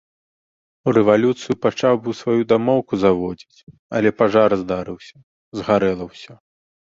[0.87, 3.59] У рэвалюцыю пачаў быў сваю дамоўку заводзіць,
[4.01, 5.15] але пажар здарыўся,
[5.61, 6.33] згарэла ўсё.